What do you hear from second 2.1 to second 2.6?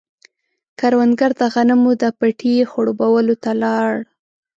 پټي